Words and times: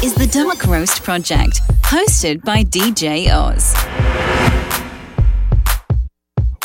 is 0.00 0.14
the 0.14 0.28
Dark 0.28 0.64
Roast 0.66 1.02
Project, 1.02 1.60
hosted 1.82 2.44
by 2.44 2.62
DJ 2.62 3.28
Oz. 3.34 3.74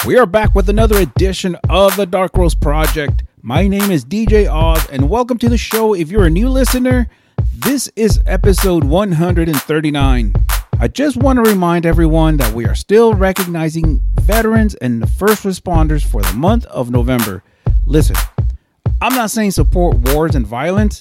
We 0.05 0.19
are 0.19 0.27
back 0.27 0.53
with 0.53 0.69
another 0.69 0.99
edition 0.99 1.57
of 1.67 1.95
the 1.95 2.05
Dark 2.05 2.37
Roast 2.37 2.61
Project. 2.61 3.23
My 3.41 3.67
name 3.67 3.89
is 3.89 4.05
DJ 4.05 4.47
Oz, 4.47 4.87
and 4.91 5.09
welcome 5.09 5.39
to 5.39 5.49
the 5.49 5.57
show. 5.57 5.95
If 5.95 6.11
you're 6.11 6.25
a 6.25 6.29
new 6.29 6.47
listener, 6.47 7.09
this 7.55 7.89
is 7.95 8.21
episode 8.27 8.83
139. 8.83 10.33
I 10.79 10.87
just 10.87 11.17
want 11.17 11.43
to 11.43 11.49
remind 11.49 11.87
everyone 11.87 12.37
that 12.37 12.53
we 12.53 12.67
are 12.67 12.75
still 12.75 13.15
recognizing 13.15 13.99
veterans 14.21 14.75
and 14.75 15.01
the 15.01 15.07
first 15.07 15.41
responders 15.41 16.05
for 16.05 16.21
the 16.21 16.33
month 16.33 16.65
of 16.65 16.91
November. 16.91 17.41
Listen, 17.87 18.15
I'm 19.01 19.15
not 19.15 19.31
saying 19.31 19.51
support 19.51 19.97
wars 19.97 20.35
and 20.35 20.45
violence. 20.45 20.99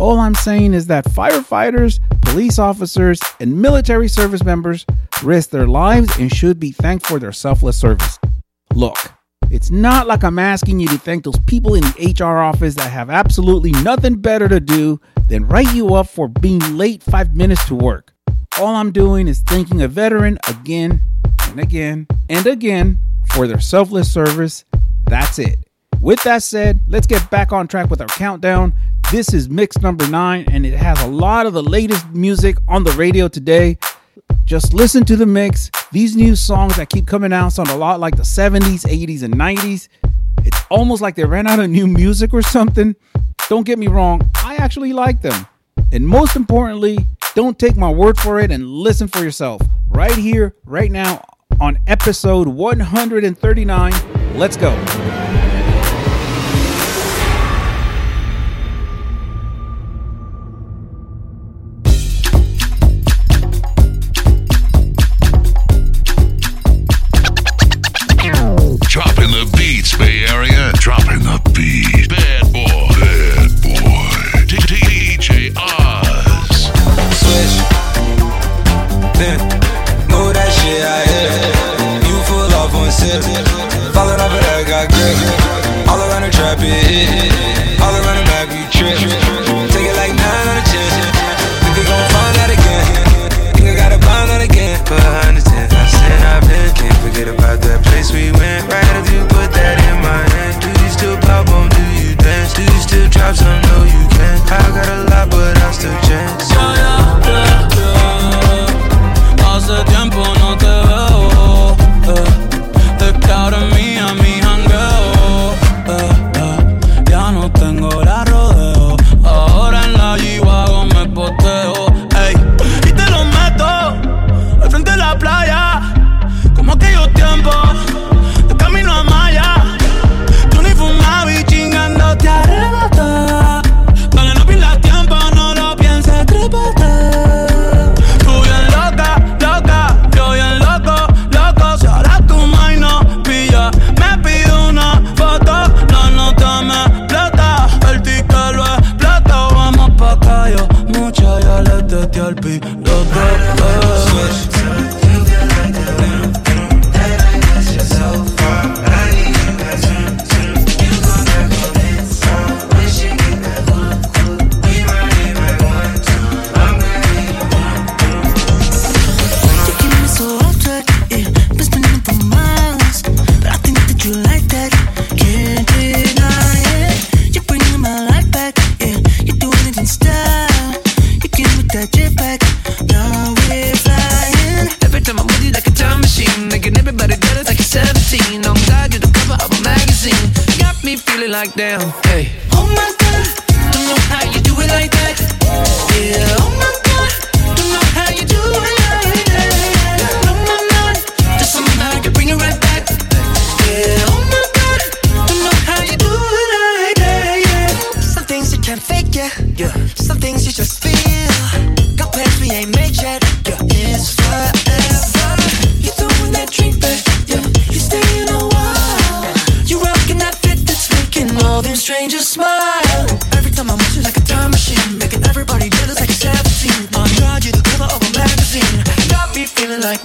All 0.00 0.18
I'm 0.18 0.34
saying 0.34 0.72
is 0.72 0.86
that 0.86 1.04
firefighters, 1.04 2.00
police 2.22 2.58
officers, 2.58 3.20
and 3.38 3.60
military 3.60 4.08
service 4.08 4.42
members 4.42 4.86
risk 5.22 5.50
their 5.50 5.66
lives 5.66 6.16
and 6.18 6.34
should 6.34 6.58
be 6.58 6.72
thanked 6.72 7.06
for 7.06 7.18
their 7.18 7.32
selfless 7.32 7.76
service. 7.76 8.18
Look, 8.74 8.96
it's 9.50 9.70
not 9.70 10.06
like 10.06 10.24
I'm 10.24 10.38
asking 10.38 10.80
you 10.80 10.88
to 10.88 10.96
thank 10.96 11.24
those 11.24 11.38
people 11.40 11.74
in 11.74 11.82
the 11.82 12.16
HR 12.18 12.38
office 12.38 12.76
that 12.76 12.90
have 12.90 13.10
absolutely 13.10 13.72
nothing 13.72 14.14
better 14.14 14.48
to 14.48 14.58
do 14.58 14.98
than 15.28 15.46
write 15.46 15.74
you 15.74 15.94
up 15.94 16.08
for 16.08 16.28
being 16.28 16.78
late 16.78 17.02
five 17.02 17.36
minutes 17.36 17.66
to 17.66 17.74
work. 17.74 18.14
All 18.58 18.76
I'm 18.76 18.92
doing 18.92 19.28
is 19.28 19.40
thanking 19.40 19.82
a 19.82 19.88
veteran 19.88 20.38
again 20.48 21.02
and 21.48 21.60
again 21.60 22.06
and 22.30 22.46
again 22.46 23.00
for 23.34 23.46
their 23.46 23.60
selfless 23.60 24.10
service. 24.10 24.64
That's 25.04 25.38
it. 25.38 25.58
With 26.00 26.22
that 26.22 26.42
said, 26.42 26.80
let's 26.88 27.06
get 27.06 27.30
back 27.30 27.52
on 27.52 27.68
track 27.68 27.90
with 27.90 28.00
our 28.00 28.06
countdown. 28.06 28.72
This 29.10 29.34
is 29.34 29.48
mix 29.48 29.76
number 29.80 30.06
nine, 30.06 30.44
and 30.52 30.64
it 30.64 30.72
has 30.72 31.02
a 31.02 31.08
lot 31.08 31.44
of 31.44 31.52
the 31.52 31.64
latest 31.64 32.08
music 32.10 32.58
on 32.68 32.84
the 32.84 32.92
radio 32.92 33.26
today. 33.26 33.76
Just 34.44 34.72
listen 34.72 35.04
to 35.06 35.16
the 35.16 35.26
mix. 35.26 35.68
These 35.90 36.14
new 36.14 36.36
songs 36.36 36.76
that 36.76 36.90
keep 36.90 37.08
coming 37.08 37.32
out 37.32 37.48
sound 37.48 37.70
a 37.70 37.76
lot 37.76 37.98
like 37.98 38.14
the 38.14 38.22
70s, 38.22 38.86
80s, 38.86 39.24
and 39.24 39.34
90s. 39.34 39.88
It's 40.44 40.56
almost 40.70 41.02
like 41.02 41.16
they 41.16 41.24
ran 41.24 41.48
out 41.48 41.58
of 41.58 41.68
new 41.68 41.88
music 41.88 42.32
or 42.32 42.40
something. 42.40 42.94
Don't 43.48 43.66
get 43.66 43.80
me 43.80 43.88
wrong, 43.88 44.30
I 44.36 44.54
actually 44.54 44.92
like 44.92 45.22
them. 45.22 45.44
And 45.90 46.06
most 46.06 46.36
importantly, 46.36 46.98
don't 47.34 47.58
take 47.58 47.76
my 47.76 47.90
word 47.90 48.16
for 48.16 48.38
it 48.38 48.52
and 48.52 48.64
listen 48.64 49.08
for 49.08 49.24
yourself. 49.24 49.60
Right 49.88 50.14
here, 50.14 50.54
right 50.64 50.92
now, 50.92 51.24
on 51.60 51.80
episode 51.88 52.46
139. 52.46 53.92
Let's 54.38 54.56
go. 54.56 55.29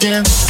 Me 0.01 0.44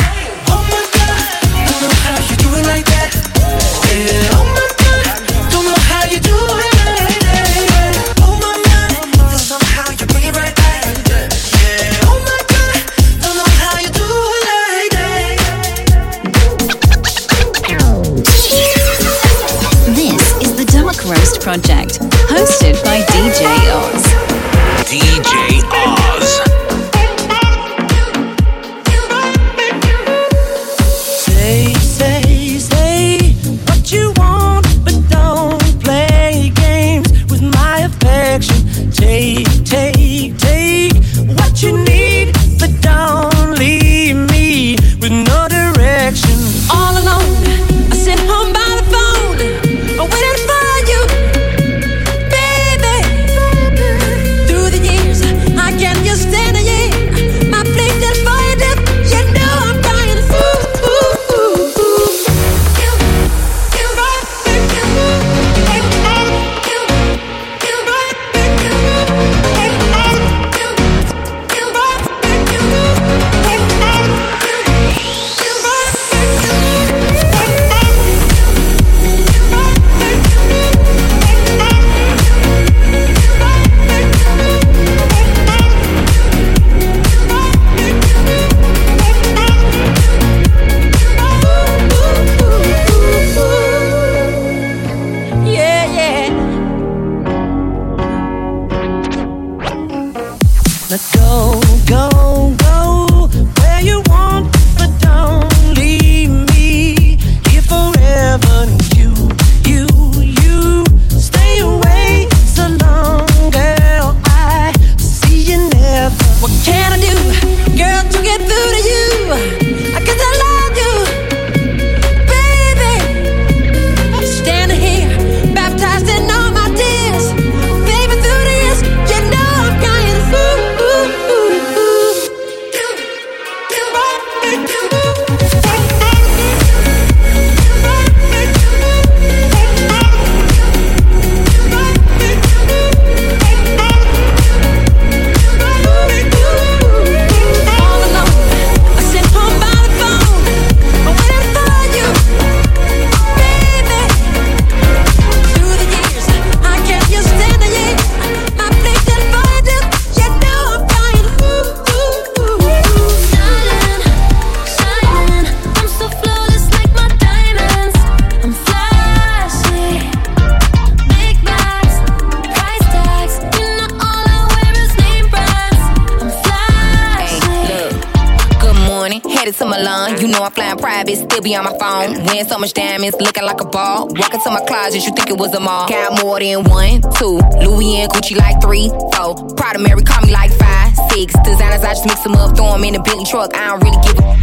So 182.47 182.59
much 182.59 182.73
diamonds, 182.73 183.17
looking 183.19 183.43
like 183.43 183.59
a 183.59 183.65
ball. 183.65 184.07
Walking 184.07 184.39
to 184.39 184.51
my 184.51 184.63
closet, 184.65 185.03
you 185.03 185.11
think 185.13 185.29
it 185.29 185.37
was 185.37 185.53
a 185.53 185.59
mall. 185.59 185.89
Got 185.89 186.23
more 186.23 186.39
than 186.39 186.63
one, 186.63 187.01
two. 187.17 187.39
Louis 187.59 187.97
and 187.97 188.11
Gucci 188.11 188.37
like 188.37 188.61
three, 188.61 188.87
four. 189.17 189.35
Prada 189.55 189.79
Mary 189.79 190.03
call 190.03 190.21
me 190.21 190.31
like 190.31 190.51
five, 190.51 190.95
six. 191.11 191.33
Designers, 191.43 191.83
I 191.83 191.93
just 191.93 192.05
mix 192.05 192.21
them 192.21 192.35
up, 192.35 192.55
throw 192.55 192.71
them 192.71 192.83
in 192.83 192.95
a 192.95 193.01
Bentley 193.01 193.25
truck. 193.25 193.55
I 193.57 193.67
don't 193.69 193.83
really 193.83 193.97
give 194.05 194.19
a. 194.19 194.39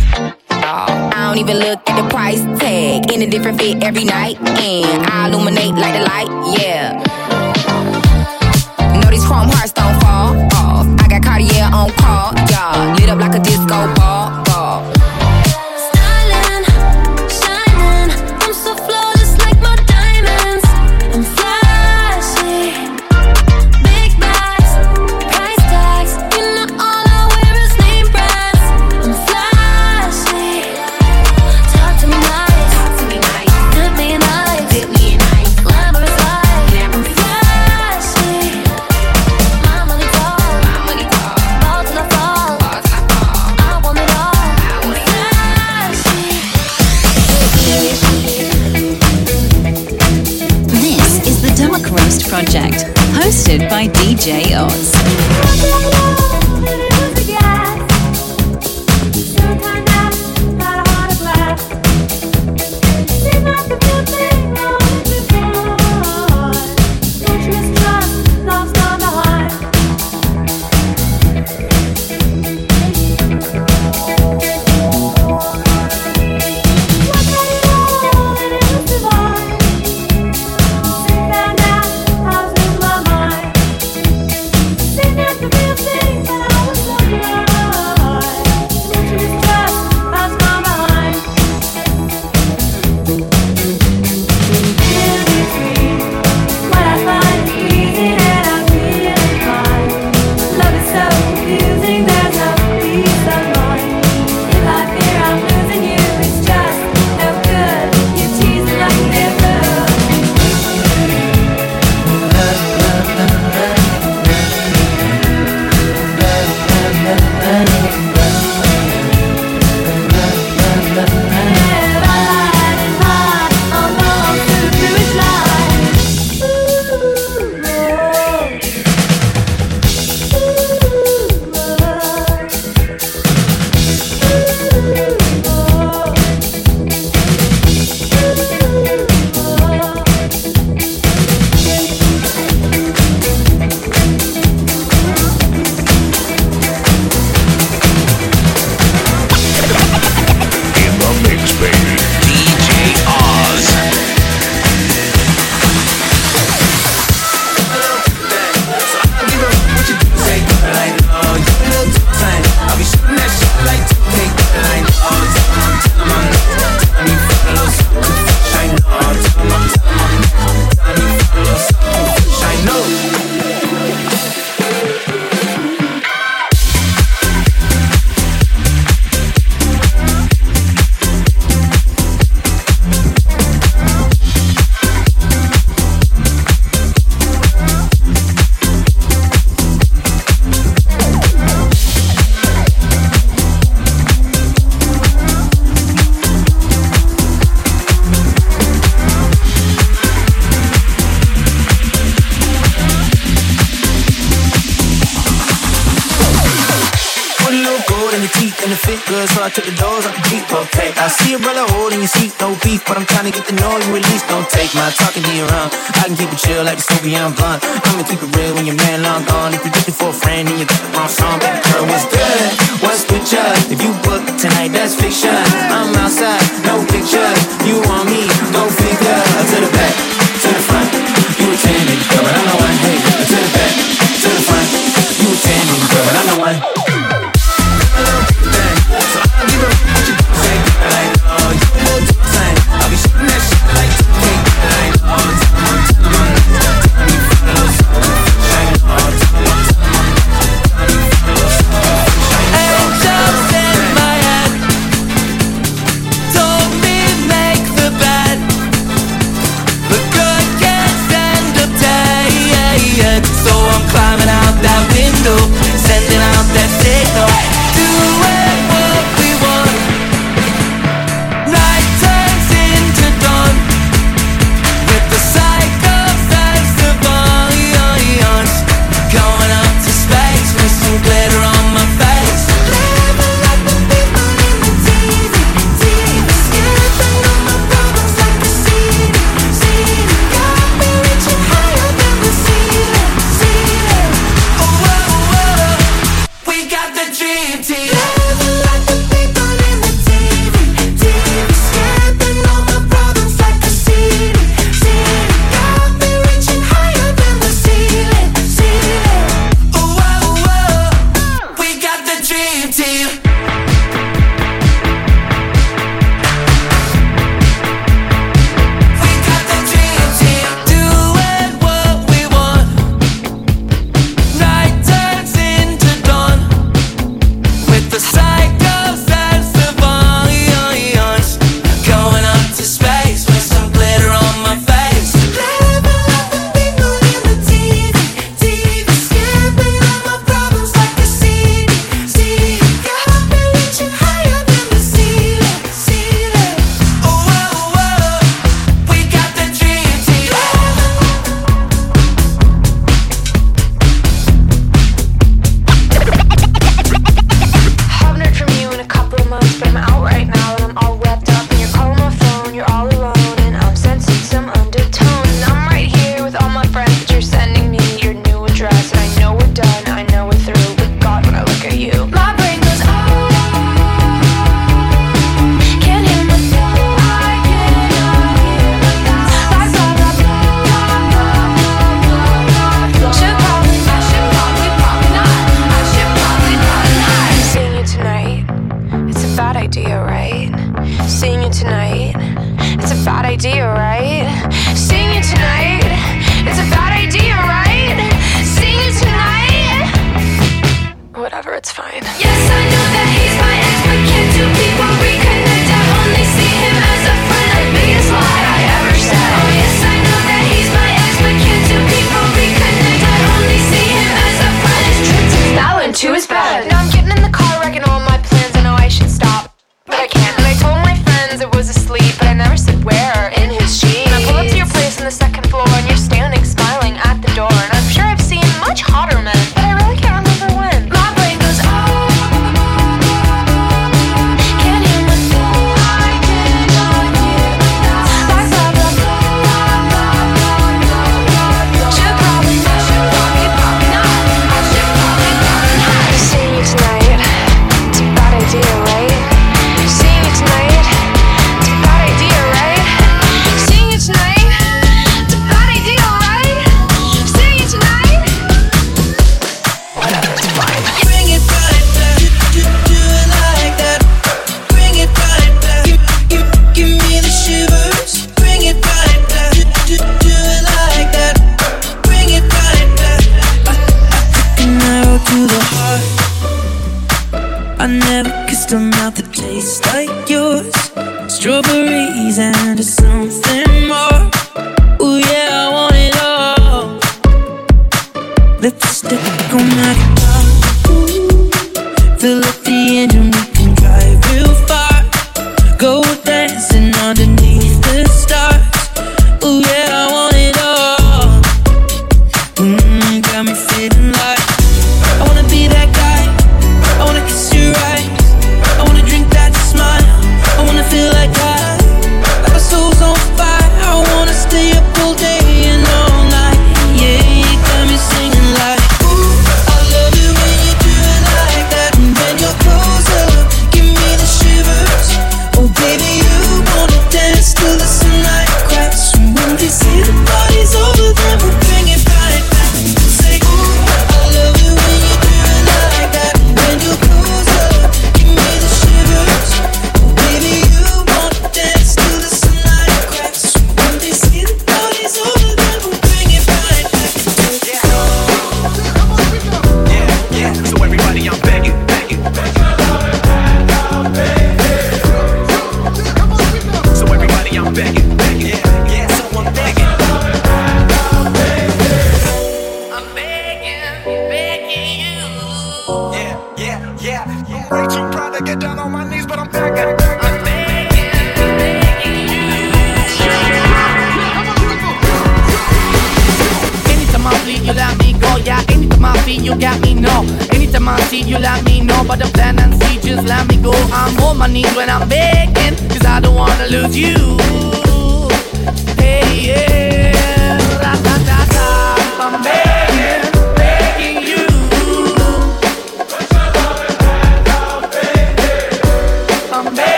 I 0.50 1.28
don't 1.28 1.38
even 1.38 1.58
look 1.58 1.88
at 1.88 2.02
the 2.02 2.08
price 2.10 2.42
tag. 2.60 3.10
In 3.12 3.22
a 3.22 3.26
different 3.30 3.60
fit 3.60 3.82
every 3.82 4.04
night, 4.04 4.36
and 4.40 5.06
I 5.06 5.28
illuminate 5.28 5.74
like 5.74 5.94
the 5.94 6.02
light, 6.04 6.28
yeah. 6.58 6.98
Know 9.00 9.10
these 9.10 9.24
chrome 9.24 9.48
hearts 9.48 9.72
don't 9.72 9.98
fall 10.02 10.36
off. 10.58 10.86
I 11.00 11.08
got 11.08 11.22
Cartier 11.22 11.70
on 11.72 11.90
call, 11.92 12.34
y'all. 12.50 12.94
Lit 12.96 13.08
up 13.08 13.20
like 13.20 13.36
a 13.36 13.40
disco 13.40 13.94
ball. 13.94 14.31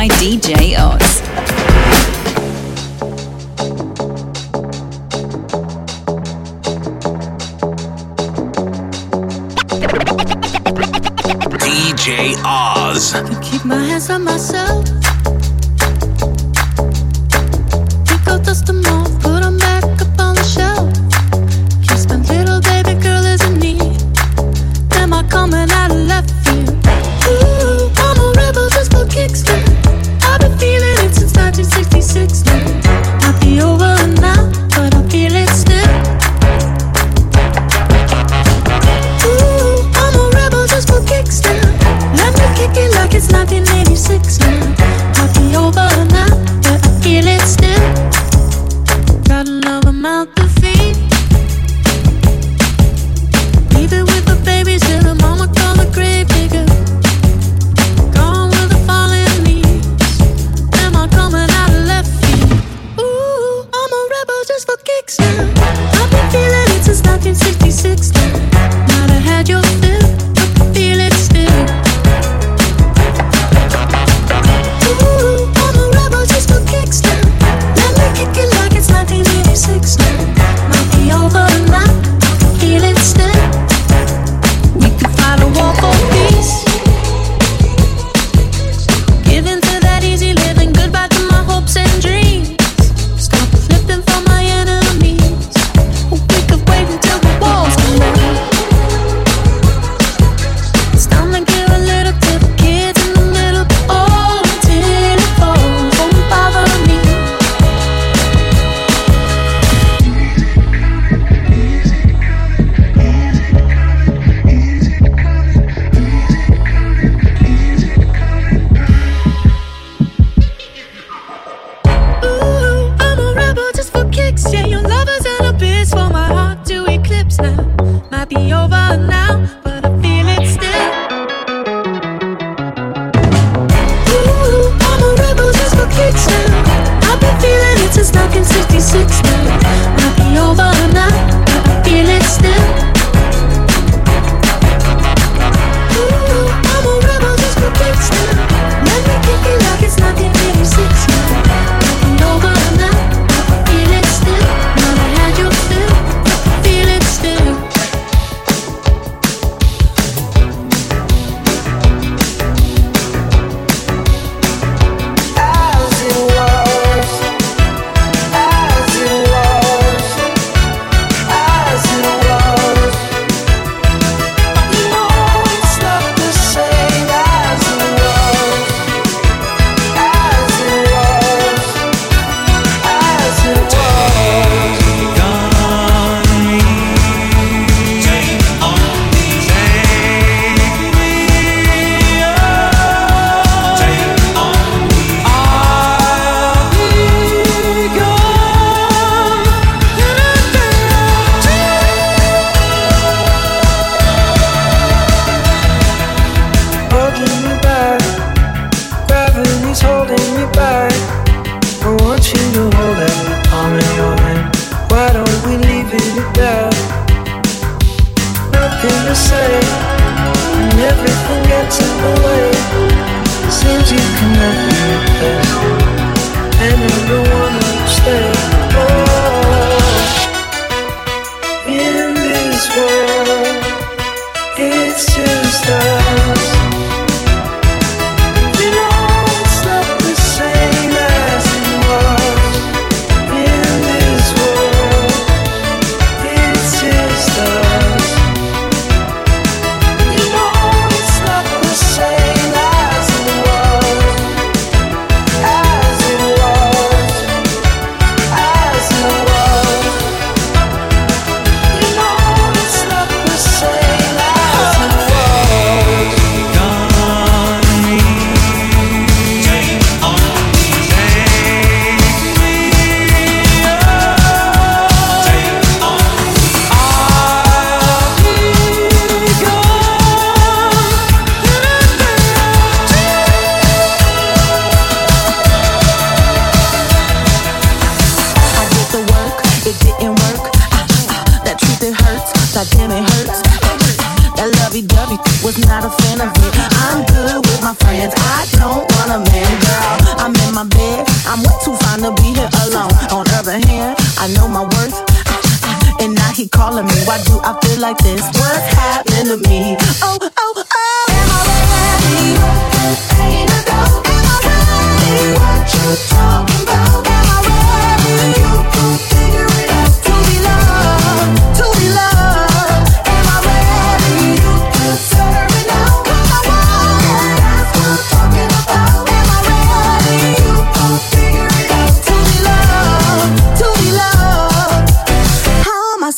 By 0.00 0.08
DJ 0.16 0.59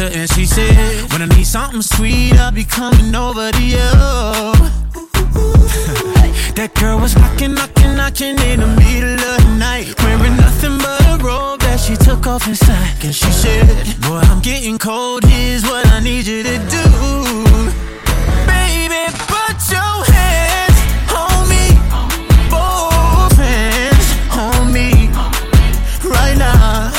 and 0.00 0.30
she 0.30 0.46
said, 0.46 1.10
When 1.12 1.20
I 1.20 1.26
need 1.36 1.44
something 1.44 1.82
sweet, 1.82 2.32
I'll 2.34 2.52
be 2.52 2.64
coming 2.64 3.14
over 3.14 3.50
to 3.50 3.62
you. 3.62 3.76
that 6.56 6.72
girl 6.74 6.98
was 6.98 7.14
knocking, 7.16 7.52
knocking, 7.54 7.96
knocking 7.96 8.38
in 8.48 8.60
the 8.60 8.66
middle 8.66 9.12
of 9.12 9.36
the 9.44 9.56
night, 9.58 9.92
wearing 10.02 10.36
nothing 10.36 10.78
but 10.78 11.04
a 11.04 11.18
robe 11.22 11.60
that 11.60 11.78
she 11.78 11.96
took 11.96 12.26
off 12.26 12.48
inside. 12.48 13.04
And 13.04 13.14
she 13.14 13.30
said, 13.30 13.68
Boy, 14.00 14.20
I'm 14.24 14.40
getting 14.40 14.78
cold. 14.78 15.22
Here's 15.24 15.64
what 15.64 15.86
I 15.88 16.00
need 16.00 16.26
you 16.26 16.44
to 16.44 16.58
do, 16.72 16.84
baby. 18.48 19.04
Put 19.28 19.60
your 19.68 20.04
hands 20.16 20.80
on 21.12 21.46
me, 21.52 21.76
both 22.48 23.36
hands 23.36 24.08
on 24.32 24.72
me, 24.72 25.12
right 26.08 26.38
now. 26.38 26.90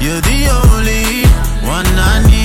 You're 0.00 0.22
the 0.22 0.48
only 0.48 1.28
one 1.68 1.84
I 1.84 2.24
need. 2.26 2.37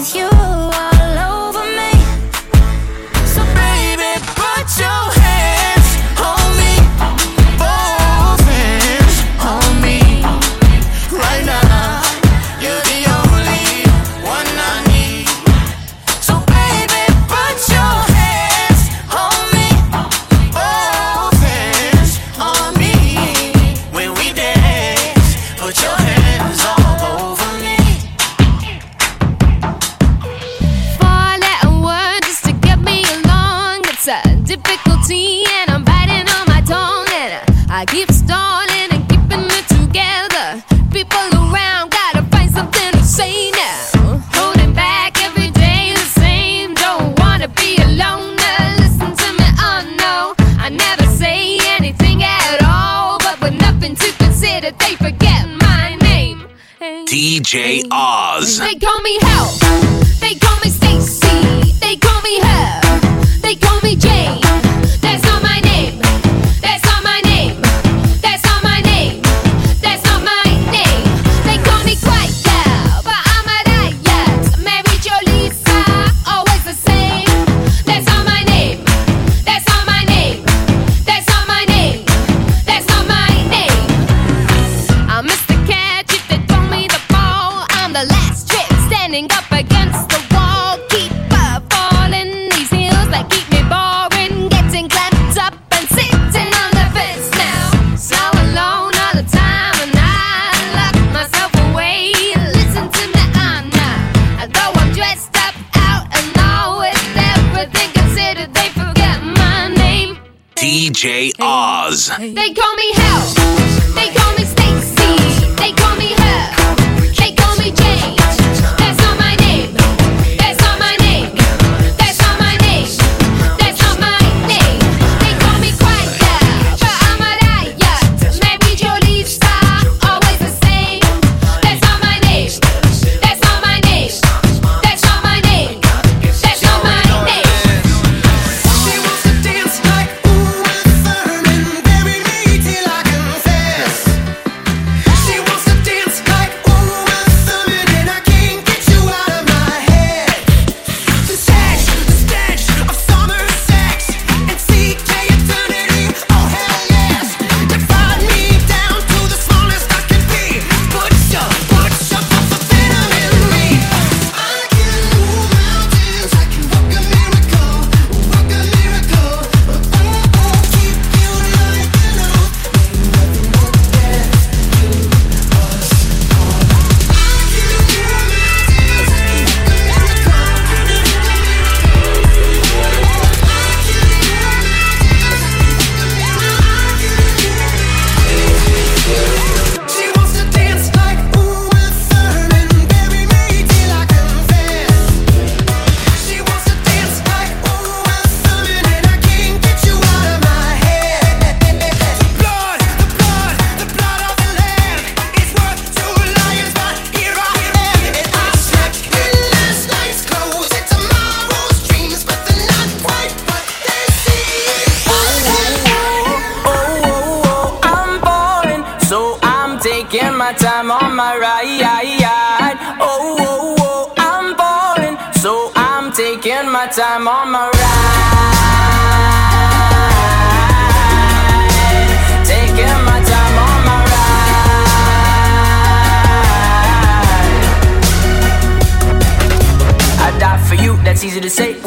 with 0.00 0.14
you. 0.16 0.29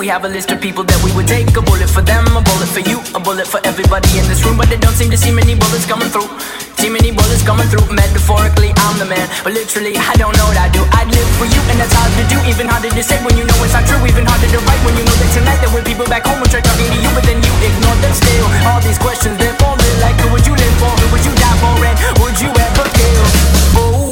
We 0.03 0.11
have 0.11 0.27
a 0.27 0.31
list 0.35 0.51
of 0.51 0.59
people 0.59 0.83
that 0.83 0.99
we 0.99 1.15
would 1.15 1.31
take. 1.31 1.47
A 1.55 1.63
bullet 1.63 1.87
for 1.87 2.03
them, 2.03 2.27
a 2.35 2.43
bullet 2.43 2.67
for 2.67 2.83
you, 2.83 2.99
a 3.15 3.23
bullet 3.23 3.47
for 3.47 3.63
everybody 3.63 4.19
in 4.19 4.27
this 4.27 4.43
room. 4.43 4.59
But 4.59 4.67
they 4.67 4.75
don't 4.75 4.91
seem 4.91 5.07
to 5.15 5.15
see 5.15 5.31
many 5.31 5.55
bullets 5.55 5.87
coming 5.87 6.11
through. 6.11 6.27
See 6.75 6.91
many 6.91 7.15
bullets 7.15 7.39
coming 7.39 7.63
through. 7.71 7.87
Metaphorically, 7.87 8.75
I'm 8.83 8.99
the 8.99 9.07
man. 9.07 9.31
But 9.47 9.55
literally, 9.55 9.95
I 9.95 10.11
don't 10.19 10.35
know 10.35 10.43
what 10.51 10.59
I 10.59 10.67
do. 10.75 10.83
I'd 10.91 11.07
live 11.07 11.29
for 11.39 11.47
you, 11.47 11.55
and 11.71 11.79
that's 11.79 11.95
hard 11.95 12.11
to 12.19 12.23
do. 12.27 12.35
Even 12.51 12.67
harder 12.67 12.91
to 12.91 12.99
say 12.99 13.15
when 13.23 13.39
you 13.39 13.47
know 13.47 13.55
it's 13.63 13.71
not 13.71 13.87
true. 13.87 14.03
Even 14.03 14.27
harder 14.27 14.51
to 14.51 14.59
write 14.67 14.83
when 14.83 14.91
you 14.99 15.07
know 15.07 15.15
that 15.23 15.31
tonight 15.39 15.63
there 15.63 15.71
were 15.71 15.79
people 15.87 16.03
back 16.11 16.27
home 16.27 16.43
who 16.43 16.51
tried 16.51 16.67
talking 16.67 16.91
to 16.91 16.99
you, 16.99 17.07
but 17.15 17.23
then 17.23 17.39
you 17.39 17.53
ignored 17.63 18.03
them 18.03 18.11
still. 18.11 18.43
All 18.67 18.83
these 18.83 18.99
questions, 18.99 19.39
they're 19.39 19.55
falling 19.55 19.95
like 20.03 20.19
who 20.19 20.27
would 20.35 20.43
you 20.43 20.51
live 20.51 20.75
for? 20.83 20.91
Who 20.99 21.15
would 21.15 21.23
you 21.23 21.31
die 21.39 21.57
for? 21.63 21.79
And 21.79 21.95
would 22.19 22.35
you 22.43 22.51
ever 22.51 22.85
kill? 22.91 23.23
Oh, 23.79 24.02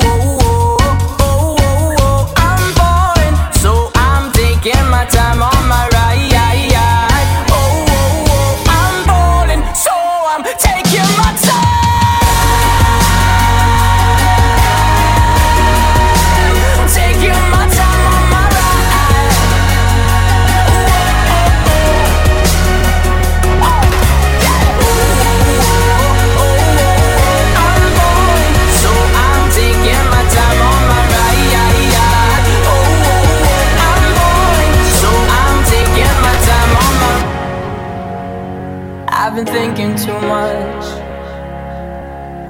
much. 40.62 40.86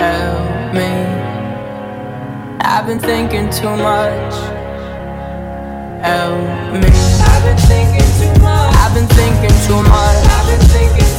Help 0.02 0.74
me. 0.74 0.92
I've 2.62 2.86
been 2.88 3.00
thinking 3.00 3.50
too 3.50 3.76
much. 3.76 4.34
Help 6.04 6.74
me. 6.74 6.90
I've 7.32 7.44
been 7.44 7.58
thinking 7.72 8.10
too 8.20 8.42
much. 8.42 8.76
I've 8.76 8.94
been 8.94 9.08
thinking 9.08 9.58
too 9.68 9.82
much. 9.84 10.26
I've 10.36 10.48
been 10.48 10.68
thinking 10.68 11.11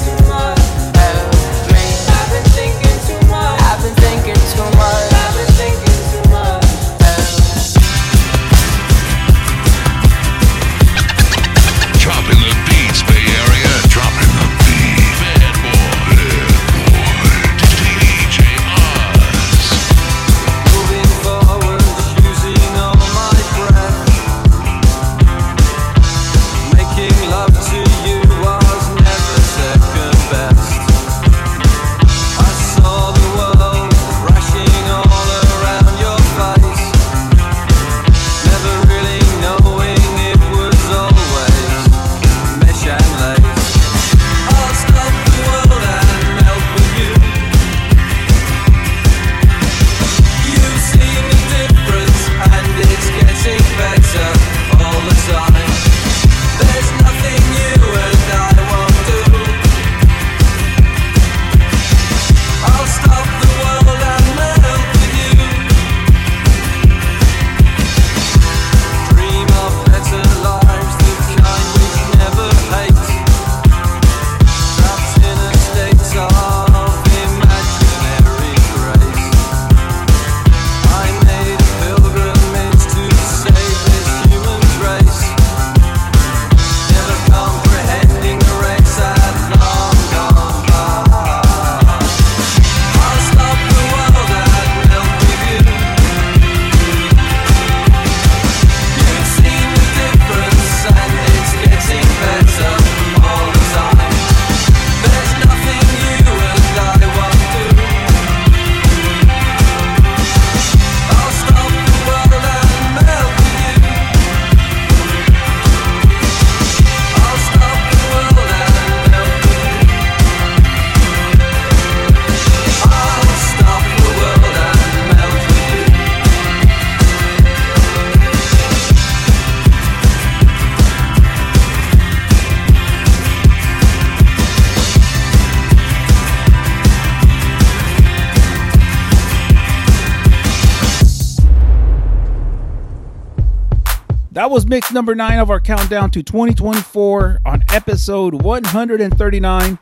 That 144.32 144.50
was 144.50 144.66
mix 144.66 144.90
number 144.90 145.14
nine 145.14 145.40
of 145.40 145.50
our 145.50 145.60
countdown 145.60 146.10
to 146.12 146.22
2024 146.22 147.40
on 147.44 147.62
episode 147.68 148.42
139. 148.42 149.78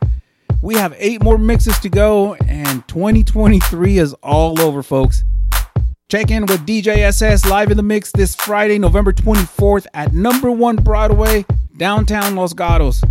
We 0.61 0.75
have 0.75 0.93
eight 0.99 1.23
more 1.23 1.39
mixes 1.39 1.79
to 1.79 1.89
go, 1.89 2.35
and 2.35 2.87
2023 2.89 3.99
is 3.99 4.13
all 4.25 4.61
over, 4.61 4.83
folks. 4.83 5.23
Check 6.09 6.33
in 6.33 6.47
with 6.47 6.67
DJ 6.67 6.97
SS 6.97 7.47
live 7.47 7.71
in 7.71 7.77
the 7.77 7.85
mix 7.85 8.11
this 8.11 8.35
Friday, 8.35 8.81
November 8.81 9.13
24th 9.13 9.87
at 9.95 10.13
number 10.13 10.51
one 10.51 10.75
Broadway, 10.75 11.45
downtown 11.77 12.35
Los 12.35 12.53
Gatos. 12.53 13.05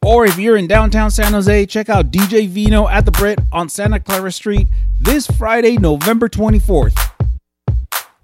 Or 0.00 0.24
if 0.24 0.38
you're 0.38 0.56
in 0.56 0.66
downtown 0.66 1.10
San 1.10 1.34
Jose, 1.34 1.66
check 1.66 1.90
out 1.90 2.10
DJ 2.10 2.48
Vino 2.48 2.88
at 2.88 3.04
the 3.04 3.12
Britt 3.12 3.38
on 3.52 3.68
Santa 3.68 4.00
Clara 4.00 4.32
Street 4.32 4.68
this 4.98 5.26
Friday, 5.26 5.76
November 5.76 6.26
24th. 6.26 6.98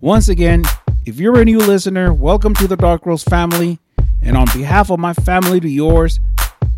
Once 0.00 0.30
again, 0.30 0.62
if 1.06 1.18
you're 1.18 1.40
a 1.40 1.44
new 1.44 1.58
listener, 1.58 2.12
welcome 2.12 2.54
to 2.54 2.66
the 2.66 2.76
Dark 2.76 3.06
Roast 3.06 3.28
family. 3.28 3.78
And 4.22 4.36
on 4.36 4.46
behalf 4.52 4.90
of 4.90 4.98
my 4.98 5.14
family 5.14 5.60
to 5.60 5.68
yours, 5.68 6.20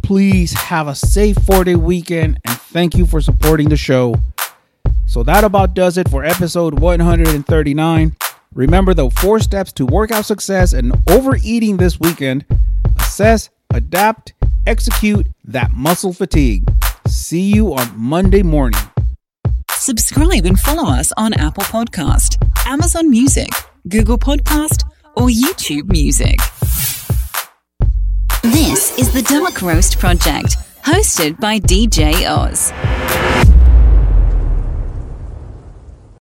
please 0.03 0.53
have 0.53 0.87
a 0.87 0.95
safe 0.95 1.37
four 1.45 1.65
day 1.65 1.75
weekend 1.75 2.39
and 2.45 2.57
thank 2.57 2.95
you 2.95 3.05
for 3.05 3.21
supporting 3.21 3.69
the 3.69 3.77
show. 3.77 4.15
So 5.07 5.23
that 5.25 5.45
about 5.45 5.75
does 5.75 5.99
it 5.99 6.09
for 6.09 6.25
episode 6.25 6.79
139. 6.79 8.17
Remember 8.55 8.95
the 8.95 9.11
four 9.11 9.41
steps 9.41 9.73
to 9.73 9.87
workout 9.87 10.25
success 10.25 10.73
and 10.73 10.93
overeating 11.09 11.77
this 11.77 11.99
weekend 11.99 12.45
assess, 13.01 13.51
adapt, 13.71 14.35
execute 14.67 15.27
that 15.45 15.73
muscle 15.73 16.13
fatigue. 16.13 16.65
See 17.07 17.53
you 17.53 17.75
on 17.75 17.93
Monday 17.99 18.43
morning. 18.43 18.81
Subscribe 19.73 20.47
and 20.47 20.59
follow 20.59 20.89
us 20.89 21.13
on 21.17 21.35
Apple 21.35 21.65
Podcast, 21.65 22.37
Amazon 22.67 23.11
Music, 23.11 23.49
Google 23.89 24.17
Podcast, 24.17 24.85
or 25.17 25.27
YouTube 25.27 25.91
Music. 25.91 26.39
This 28.43 28.97
is 28.97 29.13
the 29.13 29.23
Dark 29.23 29.61
Roast 29.61 29.99
Project, 29.99 30.57
hosted 30.85 31.41
by 31.41 31.59
DJ 31.59 32.31
Oz. 32.31 32.71